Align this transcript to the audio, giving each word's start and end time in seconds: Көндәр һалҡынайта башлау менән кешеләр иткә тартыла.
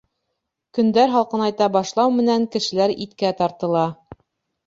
Көндәр 0.77 1.11
һалҡынайта 1.15 1.67
башлау 1.75 2.13
менән 2.15 2.47
кешеләр 2.55 2.93
иткә 3.05 3.31
тартыла. 3.43 3.85